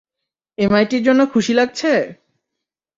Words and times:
এমআইটির 0.57 1.05
জন্য 1.07 1.21
খুশি 1.33 1.53
লাগছে? 1.53 1.91